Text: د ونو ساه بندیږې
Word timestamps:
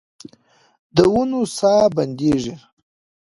د 0.95 0.97
ونو 1.13 1.41
ساه 1.57 1.85
بندیږې 1.95 2.55